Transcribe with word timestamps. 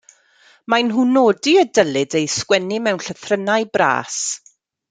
Maen 0.73 0.87
nhw'n 0.91 1.11
nodi 1.17 1.53
y 1.63 1.67
dylid 1.79 2.17
ei 2.21 2.25
sgwennu 2.39 2.81
mewn 2.87 3.01
llythrennau 3.09 3.73
bras. 3.79 4.21